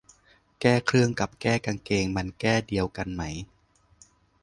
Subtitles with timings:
[0.61, 3.23] แก้เครื่องกับแก้กางเกงมันแก้เดียวกันไหม